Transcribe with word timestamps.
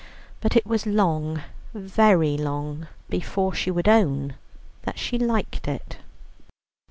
But 0.39 0.55
it 0.55 0.65
was 0.65 0.87
long, 0.87 1.43
very 1.75 2.35
long, 2.35 2.87
before 3.07 3.53
she 3.53 3.69
would 3.69 3.87
own 3.87 4.33
that 4.81 4.97
she 4.97 5.19
liked 5.19 5.67
it. 5.67 5.97